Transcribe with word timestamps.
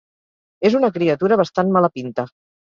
És 0.69 0.77
una 0.79 0.89
criatura 0.97 1.39
bastant 1.45 1.71
mala 1.79 1.95
pinta. 2.01 2.29